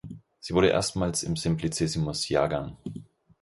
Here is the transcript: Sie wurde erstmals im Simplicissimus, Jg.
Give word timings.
Sie 0.39 0.55
wurde 0.55 0.69
erstmals 0.69 1.21
im 1.21 1.35
Simplicissimus, 1.35 2.27
Jg. 2.27 2.73